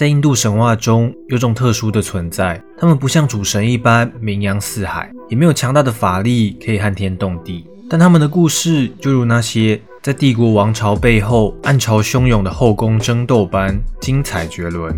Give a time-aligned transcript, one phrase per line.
[0.00, 7.66] 在印度神话中，有种特殊的存在，他们不像主神一般名扬四海，也没有强大的法力可以撼天动地。
[7.86, 14.96] 但他们的故事就如那些在帝国王朝背后暗潮汹涌的后宫争斗般精彩绝伦。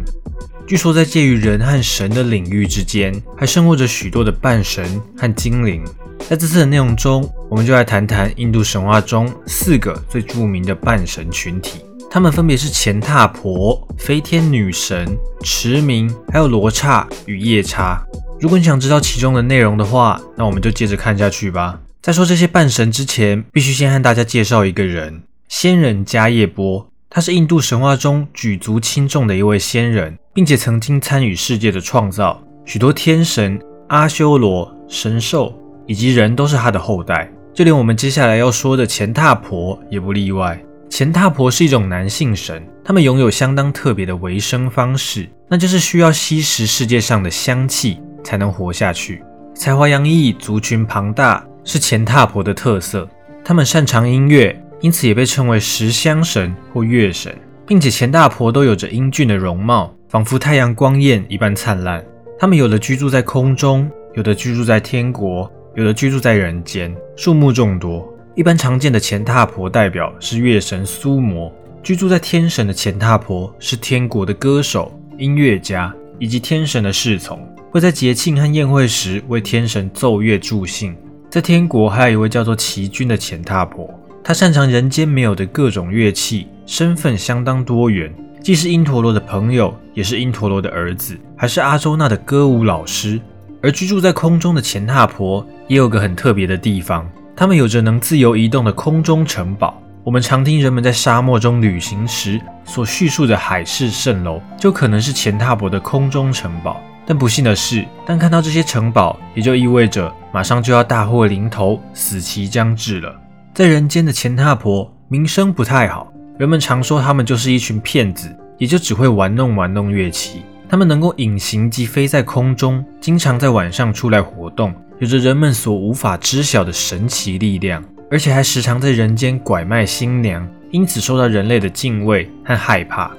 [0.68, 5.82] 据说，在介于人和神的领域之间，还生活着许多的半神和精灵。
[6.30, 11.80] 在这次的内容中，我们就来谈谈印度神话中四个最著名的半神群体，
[12.15, 18.05] 他们分别是钱踏婆、飞天女神、驰明，还有罗刹与夜叉。
[18.38, 21.80] 如果你想知道其中的内容的话，那我们就接着看下去吧。
[22.02, 26.86] 在说这些半神之前，必须先和大家介绍一个人——仙人迦叶波。
[27.09, 32.42] 他是印度神话中举足轻重的一位仙人，并且曾经参与世界的创造。
[32.66, 33.58] 许多天神、
[33.88, 40.62] 阿修罗、神兽以及人都是他的后代，就连我们接下来要说的钱踏婆也不例外。
[40.92, 49.25] 钱大婆是一种男性神，他们拥有相当特别的维生方式，那就是需要吸食世界上的香气才能活下去。
[49.55, 51.42] 才华洋溢，族群庞大。
[51.64, 53.08] 是钱大婆的特色，
[53.42, 57.34] 他们擅长音乐，因此也被称为十香神或乐神，
[57.66, 62.05] 并且钱大婆都有着英俊的容貌，仿佛太阳光焰一般灿烂。
[62.38, 68.11] 他们有的居住在空中，有的居住在天国，有的居住在人间，数目众多。
[68.34, 71.52] 一般常见的钱踏婆代表是月神苏摩，
[71.83, 77.38] 居住在天神的钱踏婆是天国的歌手、音乐家以及天神的侍从，
[77.70, 80.97] 会在节庆和宴会时为天神奏乐助兴。
[81.28, 83.86] 在天国还有一位叫做奇君的钱踏婆，
[84.25, 88.10] 她擅长人间没有的各种乐器，身份相当多元，
[88.42, 93.20] 既是因陀罗的朋友，也是因陀罗的儿子，还是阿周那的歌舞老师。
[93.62, 99.80] 而居住在空中的钱踏婆也有个很特别的地方，他们有着能自由移动的空中城堡。
[100.05, 106.80] 我们常听人们在沙漠中旅行时所叙述的海市蜃楼，就可能是钱踏婆的空中城堡。
[107.06, 113.15] 但不幸的是，当看到这些城堡，也就意味着马上就要大祸临头，死期将至了。
[113.54, 120.43] 在人间的钱踏婆名声不太好，人们常说他们就是一群骗子，也就只会玩弄玩弄乐器。
[120.69, 133.10] 他们能够隐形及飞在空中，经常在晚上出来活动，有着人们所无法知晓的神奇力量，而且还时常在人间拐卖新娘，因此受到人类的敬畏和害怕。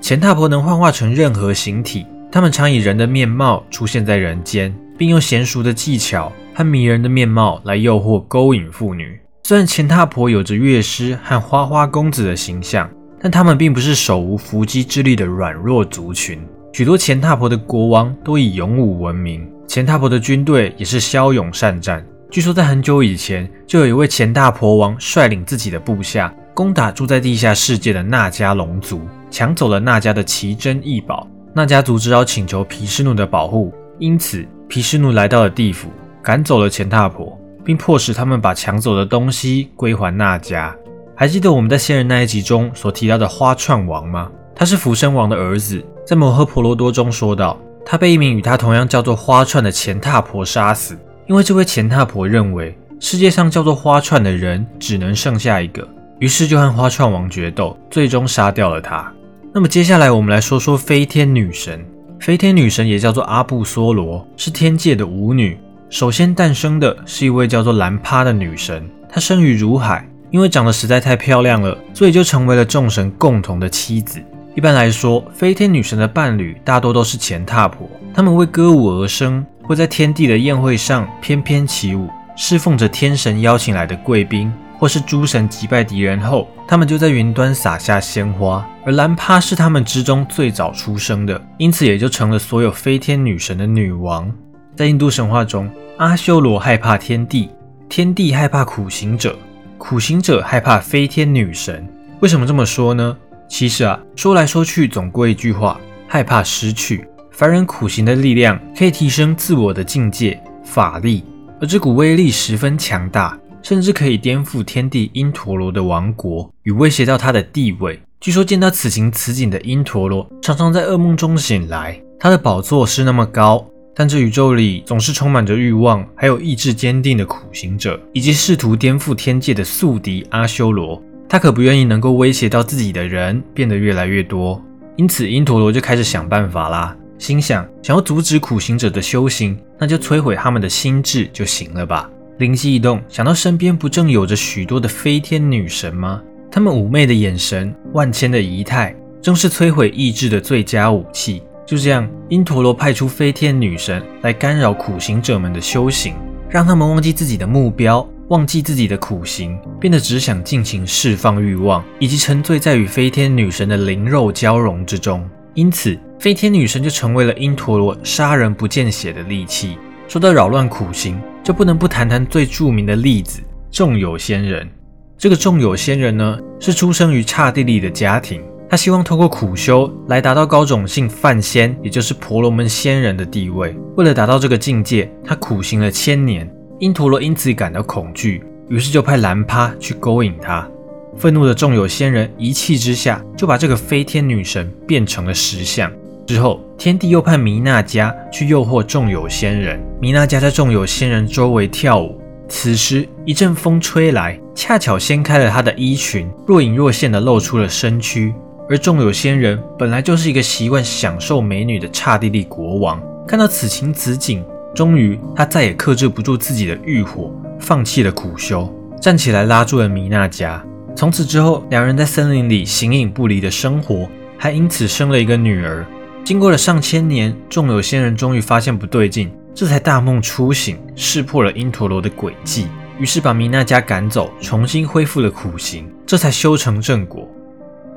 [0.00, 2.04] 钱踏婆能幻化成任何形体。
[2.32, 9.16] 他们常以人的面貌出现在人间，并用娴熟的技巧和迷人的面貌来诱惑、勾引妇女。
[9.44, 16.44] 虽然钱踏婆有着乐师和花花公子的形象，但他们并不是手无缚鸡之力的软弱族群。
[16.72, 22.04] 许多钱踏婆的国王都以勇武闻名，钱踏婆的军队也是骁勇善战。
[22.30, 31.26] 据说在很久以前，就有一位钱大婆王率领自己的部下攻打住在地下世界的那迦龙族，抢走了那迦的奇珍异宝。
[31.54, 35.88] 那家族只好请求毗湿奴的保护，因此毗湿奴来到了地府，
[36.22, 40.76] 赶走了钱踏婆，并迫使他们把抢走的东西归还那家。
[41.16, 44.30] 还记得我们在仙人那一集中所提到的花串王吗？
[44.54, 50.96] 他是福生王的儿子，在摩诃婆罗多中说道，他被一名与他同样叫做花串的钱踏婆杀死，
[51.26, 55.86] 因为这位钱踏婆认为世界上叫做花串的人只能剩下一个，
[56.18, 59.12] 于是就和花串王决斗，最终杀掉了他。
[59.52, 61.84] 那么接下来我们来说说飞天女神。
[62.18, 65.60] 飞天女神也叫做阿布梭罗，是天界的舞女。
[65.90, 74.18] 首先诞生的是一位叫做兰帕的女神，她生于如海，因为长得实在太漂亮了，所以就成为了众神共同的妻子。
[74.58, 84.52] 一般来说，飞天女神的伴侣大多都是前踏婆，他们为歌舞而生，会在天地的宴会上翩翩起舞，侍奉着天神邀请来的贵宾。
[84.76, 88.68] 或是诸神击败敌人后，他们就在云端撒下鲜花。
[88.84, 94.28] 而兰帕是他们之中最早出生的，因此也就成了所有飞天女神的女王。
[94.74, 97.48] 在印度神话中，阿修罗害怕天帝，
[97.88, 99.38] 天帝害怕苦行者，
[99.78, 101.88] 苦行者害怕飞天女神。
[102.18, 103.16] 为什么这么说呢？
[103.48, 107.04] 其实啊，说来说去总归一句话：害怕失去。
[107.30, 111.24] 凡人苦行的力量可以提升自我的境界、法力，
[111.60, 113.38] 而这股威力十分强大。
[113.60, 118.00] 甚至可以颠覆天地因陀罗的王国，与威胁到他的地位。
[118.20, 122.00] 据说见到此情此景的因陀罗，常常在噩梦中醒来。
[122.20, 131.02] 他的宝座是那么高，但这宇宙里总是充满着欲望，还有意志坚定的苦行者，以及试图颠覆天界的宿敌阿修罗。
[131.28, 134.62] 他可不愿意能够威胁到自己的人变得越来越多，
[134.96, 136.96] 因此因陀罗就开始想办法啦。
[137.18, 142.08] 心想，想要阻止苦行者的修行，那就摧毁他们的心智就行了吧。
[142.38, 146.22] 灵机一动，想到身边不正有着许多的飞天女神吗？
[146.50, 151.42] 她们妩媚的眼神、万千的仪态，正是摧毁意志的最佳武器。
[151.66, 156.14] 就这样，因陀罗派出飞天女神来干扰苦行者们的修行，
[156.48, 165.26] 让他们忘记自己的目标，忘记自己的苦行，变得只想尽情释放欲望，以及沉醉在与飞天女神的灵肉交融之中。
[165.54, 169.78] 因此，飞天女神就成为了因陀罗杀人不见血的利器。
[170.06, 173.40] 说到扰乱苦行，就不能不谈谈最著名的例子——
[173.72, 174.68] 仲有仙人。
[175.16, 178.42] 这个仲有仙人呢，是出生于刹帝利的家庭。
[178.68, 183.74] 他希望透过苦修来达到高种姓梵仙，也就是婆罗门仙人的地位。
[183.96, 186.46] 为了达到这个境界，他苦行了千年。
[186.78, 190.68] 因陀罗因此感到恐惧，于是就派兰帕去勾引他。
[191.16, 195.90] 愤怒的众有仙人一气之下，就把这个飞天女神变成了石像。
[196.26, 199.80] 之后，天帝又派弥那迦去诱惑众有仙人。
[200.00, 202.20] 弥那迦在众有仙人周围跳舞。
[202.48, 208.32] 此时，一阵风吹来，恰巧掀开了他的衣裙，若隐若现的露出了身躯。
[208.70, 214.44] 而众有仙人本来就是一个习惯享受美女的刹帝利国王，看到此情此景，
[214.78, 218.72] 终于他再也克制不住自己的欲火，放弃了苦修，
[219.02, 220.64] 站起来拉住了米娜家。
[220.94, 224.08] 从此之后，两人在森林里形影不离的生活，
[224.38, 225.84] 还因此生了一个女儿。
[226.24, 232.68] 经过了上千年，众有仙人终于发现不对劲，这才大梦初醒，识破了因陀罗的诡计，
[233.00, 237.28] 于是把米娜家赶走，重新恢复了苦行，这才修成正果。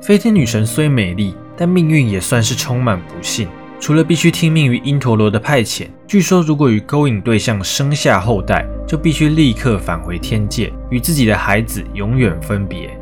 [0.02, 3.46] 飞天女神虽美丽，但命运也算是充满不幸。
[3.82, 12.96] 除了必须听命于因陀罗的派遣，据说如果与勾引对象生下后代，就必须立刻返回天界，与自己的孩子永远分别。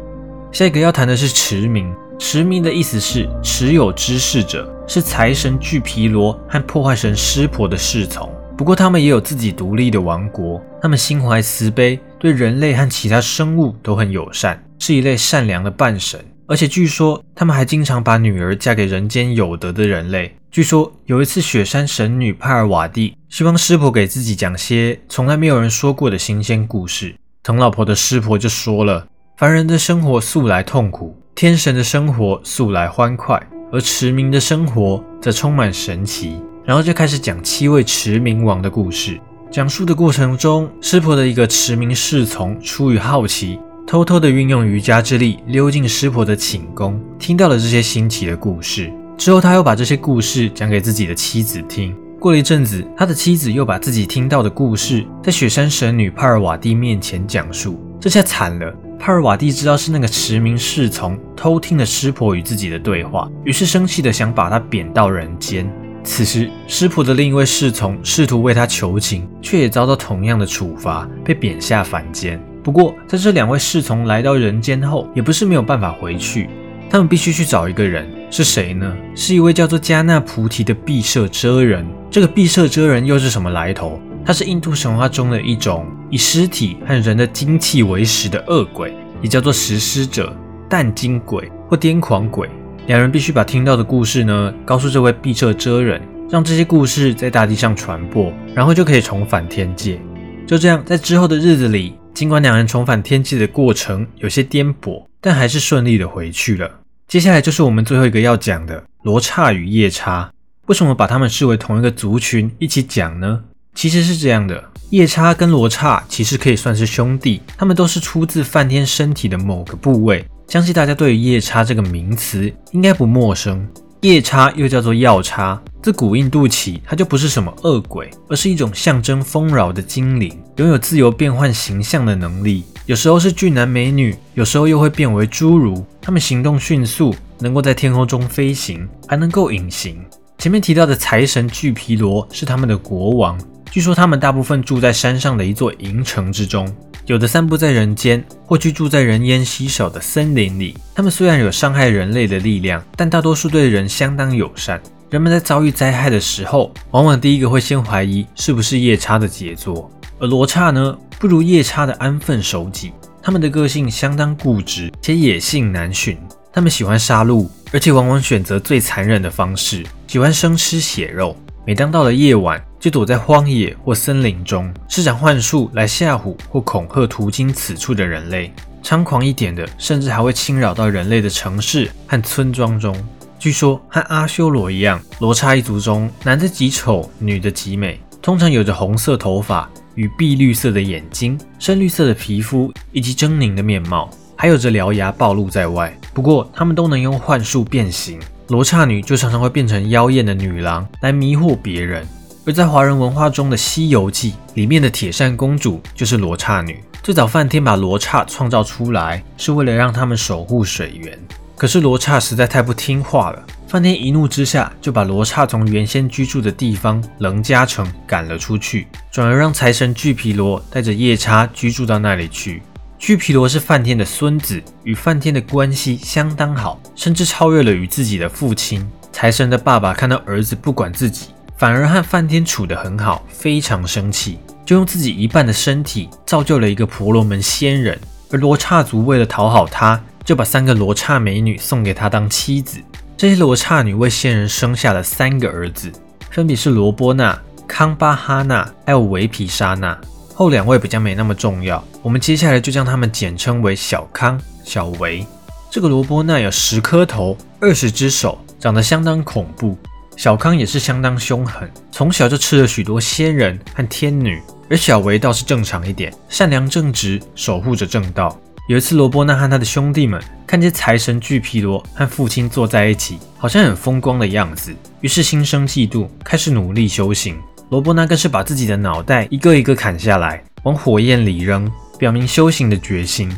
[0.50, 1.94] 下一个要谈的是持明。
[2.18, 8.34] 持明的意思是持有知识者，是财神巨毗罗和破坏神湿婆的侍从。
[8.56, 16.18] 不过他们也有自己独立的王国，他们心怀慈悲，对人类和其他生物都很友善，是一类善良的半神。
[16.46, 20.34] 而且据说，他们还经常把女儿嫁给人间有德的人类。
[20.50, 27.14] 据说有一次，雪山神女帕尔瓦蒂希望湿婆给自己讲些从来没有人说过的新鲜故事。
[27.40, 29.06] 疼老婆的湿婆就说了
[29.38, 39.20] ：“凡人的生活素来痛苦，天神的生活素来欢快，而驰名的生活则充满神奇。”然后就开始讲七位驰名王的故事。
[39.52, 43.60] 讲述的过程中，湿婆的一个驰名侍从出于好奇。
[43.86, 48.92] 偷偷地运用瑜伽之力溜进师婆的寝宫，听到了这些新奇的故事。
[49.20, 51.94] 之后，他又把这些故事讲给自己的妻子听。
[52.18, 57.78] 过了一阵子，他的妻子又把自己听到的故事在雪山神女帕尔瓦蒂面前讲述。
[58.00, 65.70] 这下惨了，帕尔瓦蒂知道是那个驰名侍从偷听了师婆与自己的对话，于是生气的想把他贬到人间。
[66.02, 72.42] 此时，师婆的另一位侍从试图为他求情，却也遭到同样的处罚，被贬下凡间。
[72.64, 76.48] 不过，在这两位侍从来到人间后，也不是没有办法回去，
[76.90, 78.92] 他们必须去找一个人，是谁呢？
[79.14, 81.86] 是一位叫做迦纳菩提的毕舍遮人。
[82.10, 84.00] 这个毕舍遮人又是什么来头？
[84.24, 88.92] 他是印度神话中的一种以尸体和人的精气为食的恶鬼，
[89.22, 90.36] 也叫做食尸者、
[90.68, 92.48] 淡精鬼或癫狂鬼。
[92.88, 100.00] 两人必须把听到的故事呢，告诉这位毕舍遮人，让这些故事在大地上传播，然后就可以重返天界。
[100.44, 101.94] 就这样，在之后的日子里。
[102.12, 106.70] 尽管两人重返天界的过程有些颠簸，但还是顺利的回去了。
[107.06, 110.30] 接下来就是我们最后一个要讲的罗刹与夜叉。
[110.66, 113.42] 为什么把他们视为同一个族群一起讲呢？
[113.74, 120.24] 其实是这样的，夜叉跟罗刹其实可以算是兄弟，他们都是出自梵天身体的某个部位。
[120.46, 123.66] 相信大家对于夜叉这个名词应该不陌生。
[124.02, 132.64] 夜叉又叫做药叉，自古印度起，它就不是什么恶鬼，而是一种象征丰饶的精灵，拥有自由变换形象的能力。
[132.86, 135.84] 有时候是俊男美女，有时候又会变为侏儒。
[136.00, 140.04] 他们行动迅速，能够在天空中飞行，还能够隐形。
[140.38, 143.38] 前面提到的财神巨皮罗是他们的国王，
[143.70, 146.68] 据说他们大部分住在山上的一座银城之中。
[147.06, 150.76] 有的散布在人间，或居住在人烟稀少的森林里。
[150.94, 154.80] 他们虽然有伤害人类的力量，但大多数对人相当友善。
[155.10, 159.90] 人们在遭遇灾害的时候，往往第一个会先怀疑是不是夜叉的杰作。
[160.20, 162.92] 而罗刹呢，不如夜叉的安分守己。
[163.22, 166.18] 他们的个性相当固执，且野性难驯。
[166.52, 171.34] 他们喜欢杀戮，而且往往选择最残忍的方式，喜欢生吃血肉。
[171.66, 178.52] 每当到了夜晚，就躲在荒野或森林中，施展幻术来吓唬或恐吓途经此处的人类。
[178.82, 182.94] 猖狂一点的，甚至还会侵扰到人类的城市和村庄中。
[183.38, 195.94] 据说和阿修罗一样，罗刹一族中，男的极丑，女的极美，通常有着红色头发与碧绿色的眼睛、深绿色的皮肤以及狰狞的面貌，还有着獠牙暴露在外。
[196.14, 198.18] 不过他们都能用幻术变形。
[198.48, 202.08] 罗刹女就常常会变成妖艳的女郎来迷惑别人。
[202.46, 206.82] 而在华人文化中的《西游记》里面的铁扇公主就是罗刹女。
[207.02, 211.18] 最早梵天把罗刹创造出来，是为了让他们守护水源。
[211.56, 222.64] 可是罗刹实在太不听话了，梵天一怒之下就把罗刹从原先居住的地方棱家城赶了出去，转而让财神巨毗罗带着夜叉居住到那里去。
[222.98, 228.84] 巨毗罗是梵天的孙子，与梵天的关系相当好，甚至超越了与自己的父亲。
[229.12, 234.40] 财神的爸爸看到儿子不管自己，反而和梵天处得很好，非常生气。
[234.66, 237.96] 就用自己一半的身体造就了一个婆罗门仙人，
[238.32, 242.78] 而罗刹族为了讨好他，就把三个罗刹美女送给他当妻子。
[243.20, 245.92] 这些罗刹女为仙人生下了三个儿子，
[246.30, 249.94] 分别是罗波那、康巴哈那，还有维皮沙那。
[250.34, 255.22] 后两位比较没那么重要，我们接下来就将他们简称为小康、小维。
[255.70, 259.76] 这个罗波那有十颗头、二十只手，长得相当恐怖。
[260.16, 264.40] 小康也是相当凶狠，从小就吃了许多仙人和天女。
[264.70, 268.40] 而小维倒是正常一点，善良正直，守护着正道。
[268.70, 277.36] 有一次，罗伯纳和他的兄弟们看见财神巨皮罗和父亲坐在一起，好像很风光的样子，于是心生嫉妒，开始努力修行。
[277.70, 283.28] 罗伯纳更是把自己的脑袋一个一个砍下来，往火焰里扔，表明修行的决心。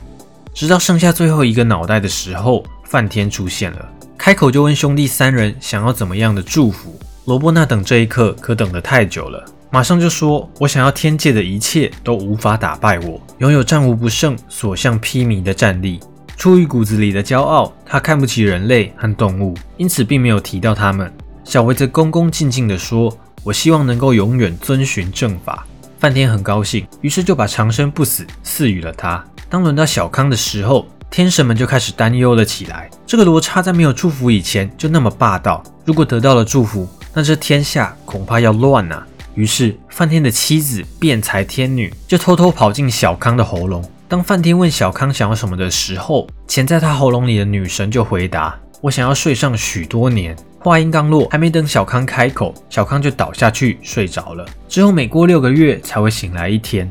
[0.52, 7.00] 直到剩下最后一个脑袋的时候，梵天出现了，开口就问兄弟三人想要怎么样的祝福。
[7.24, 9.42] 罗伯纳等这一刻可等得太久了。
[9.74, 15.98] 马上就说：“我想要天界的一切都无法打败我，拥有战无不胜、所向披靡的战力。
[16.36, 21.10] 出于骨子里的骄傲，他看不起人类和动物，因此并没有提到他们。”
[21.42, 25.66] 小维则恭恭敬敬地说：“我希望能够永远遵循正法。”
[25.98, 29.24] 梵天很高兴，于是就把长生不死赐予了他。
[29.48, 39.06] 当轮到小康的时候，天神们就开始担忧了起来：这个罗刹在没有祝福以前就那么霸道，如果得到了祝福，那这天下恐怕要乱啊！
[39.34, 43.82] 于是，梵天的妻子辩才天女就偷偷跑进小康的喉咙。
[44.08, 54.46] 当梵天问小康想要什么的时候，潜在他喉咙里的女神就回答：“我想要睡上许多年。”话音刚落，还没等小康开口，小康就倒下去睡着了。
[54.68, 56.88] 之后每过六个月才会醒来一天。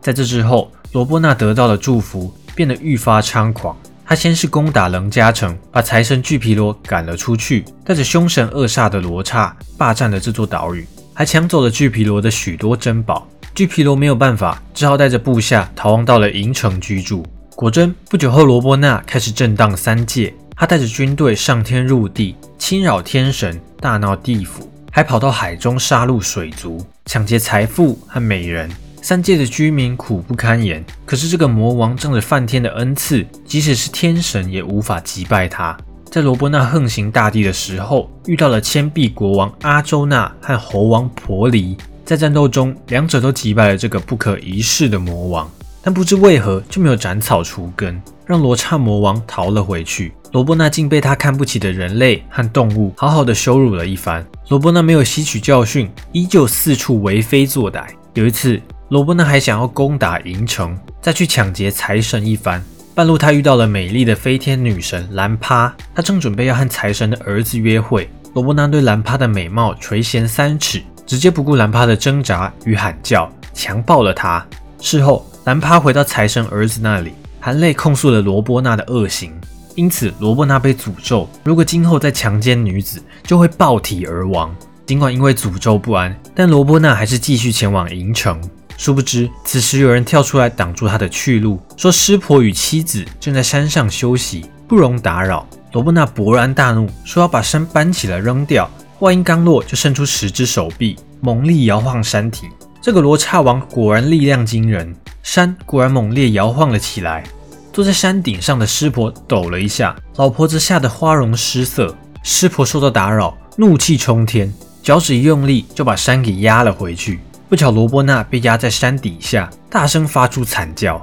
[0.00, 3.76] 在这之后，罗波那得到了祝福，变得愈发猖狂。
[4.04, 10.86] 他先是攻打棱家城，把财神巨毗罗赶了出去，带着凶神恶煞的罗刹霸占了这座岛屿。
[11.18, 17.26] 还抢走了巨皮罗的许多珍宝，巨皮罗没有办法，只好带着部下逃亡到了银城居住。
[17.56, 28.70] 果真，不久后罗伯纳开始震荡三界，他带着军队上天入地，侵扰天神，大闹地府，还跑到海中杀戮水族，抢劫财富和美人，
[29.02, 30.84] 三界的居民苦不堪言。
[31.04, 35.76] 可是这个魔王仗着梵天的恩赐，即使是天神也无法击败他。
[36.10, 45.50] 在罗伯纳横行大地的时候，遇到了千臂国王阿周那和猴王婆离，在战斗中，两者都击败了这个不可一世的魔王，
[45.82, 50.14] 但不知为何就没有斩草除根，让罗刹魔王逃了回去。
[50.32, 54.26] 罗伯纳竟被他看不起的人类和动物好好的羞辱了一番。
[54.48, 57.86] 罗伯纳没有吸取教训，依旧四处为非作歹。
[58.14, 62.64] 有一次，罗伯纳还想要攻打银城，再去抢劫财神一番。
[62.98, 68.10] 半路，他遇到了美丽的飞天女神兰帕，他正准备要和财神的儿子约会。
[68.34, 74.44] 罗伯纳对兰帕的美貌垂涎三尺，直接不顾兰帕的挣扎与喊叫，强暴了她。
[74.80, 79.32] 事后，兰帕回到财神儿子那里，含泪控诉了罗伯纳的恶行。
[79.76, 84.52] 因此，罗伯纳被诅咒，如果今后再强奸女子，就会爆体而亡。
[84.86, 88.40] 尽管因为诅咒不安，但罗伯纳还是继续前往银城。
[88.78, 95.44] 殊不知，此时有人跳出来挡住他的去路，说师婆与妻子正在山上休息，不容打扰。
[95.72, 98.70] 罗伯纳勃然大怒，说要把山搬起来扔掉。
[98.96, 102.46] 话音刚落，就伸出十只手臂，猛力摇晃山体。
[102.80, 104.94] 这个罗刹王果然力量惊人，
[105.24, 107.24] 山果然猛烈摇晃了起来。
[107.72, 111.94] 坐在山顶上的师婆抖了一下，老婆子吓得花容失色。
[112.22, 117.18] 师婆受到打扰，怒气冲天，脚趾一用力，就把山给压了回去。
[117.48, 121.00] 不巧，罗伯纳被压在山底下，大声发出惨叫。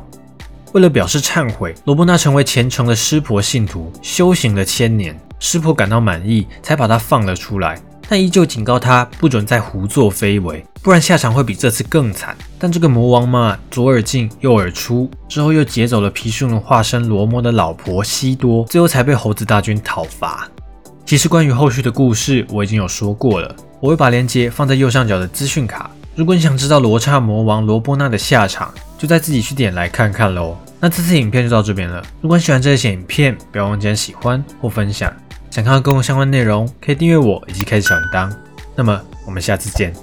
[0.73, 5.19] 为了表示忏悔，罗伯纳成为虔诚的湿婆信徒，修行了千年。
[5.39, 12.37] 湿婆感到满意，才把他放了出来，但依旧警告他不准再胡作非为，不然下场会比这次更惨。
[12.59, 20.47] 但这个魔王嘛，左耳进右耳出，之后又劫走了皮术龙化身罗摩的老婆西多，最后才被猴子大军讨伐。
[21.07, 25.89] 其实关于后续的故事，我已经有说过了，我会把链接放在右上角的资讯卡。
[26.15, 30.57] 如果你想知道罗刹魔王罗波那的下场，就再自己去点来看看喽。
[30.79, 32.01] 那这次影片就到这边了。
[32.21, 35.11] 如果你喜欢这些影片，不要忘记喜欢或分享。
[35.51, 38.31] 想看到更多相关内容，可以订阅我以及开启小铃铛。
[38.75, 39.93] 那么我们下次见。